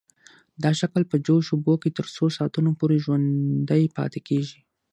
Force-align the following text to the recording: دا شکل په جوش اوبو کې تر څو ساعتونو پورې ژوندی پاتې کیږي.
دا 0.63 0.71
شکل 0.79 1.03
په 1.11 1.15
جوش 1.25 1.45
اوبو 1.53 1.73
کې 1.81 1.89
تر 1.97 2.05
څو 2.15 2.25
ساعتونو 2.37 2.71
پورې 2.79 2.97
ژوندی 3.05 3.83
پاتې 3.97 4.19
کیږي. 4.27 4.59